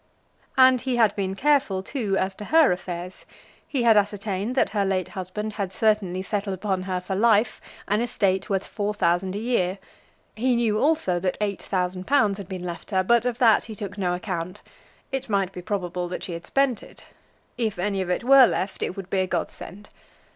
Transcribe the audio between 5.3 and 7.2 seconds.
had certainly settled upon her for